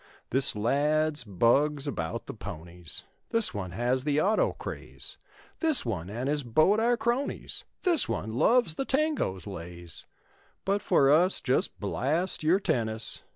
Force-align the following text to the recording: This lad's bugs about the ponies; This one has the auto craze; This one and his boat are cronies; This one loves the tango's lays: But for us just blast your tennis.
This 0.31 0.55
lad's 0.55 1.23
bugs 1.23 1.85
about 1.85 2.25
the 2.25 2.33
ponies; 2.33 3.03
This 3.29 3.53
one 3.53 3.69
has 3.73 4.03
the 4.03 4.19
auto 4.19 4.53
craze; 4.53 5.19
This 5.59 5.85
one 5.85 6.09
and 6.09 6.27
his 6.27 6.41
boat 6.41 6.79
are 6.79 6.97
cronies; 6.97 7.65
This 7.83 8.09
one 8.09 8.33
loves 8.33 8.73
the 8.73 8.85
tango's 8.85 9.45
lays: 9.45 10.07
But 10.65 10.81
for 10.81 11.11
us 11.11 11.39
just 11.39 11.79
blast 11.79 12.41
your 12.41 12.59
tennis. 12.59 13.21